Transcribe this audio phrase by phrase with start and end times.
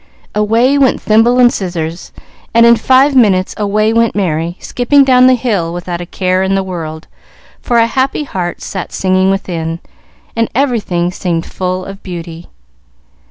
[0.33, 2.11] Away went thimble and scissors,
[2.55, 6.55] and in five minutes away went Merry, skipping down the hill without a care in
[6.55, 7.05] the world,
[7.61, 9.79] for a happy heart sat singing within,
[10.35, 12.47] and everything seemed full of beauty.